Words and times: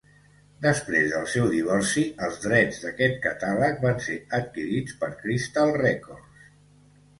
Després 0.61 1.03
del 1.11 1.27
seu 1.33 1.45
divorci, 1.51 2.05
els 2.29 2.39
drets 2.47 2.81
d'aquest 2.87 3.21
catàleg 3.27 3.79
van 3.85 4.03
ser 4.07 4.19
adquirits 4.41 4.99
per 5.05 5.13
Crystal 5.23 5.79
records. 5.87 6.45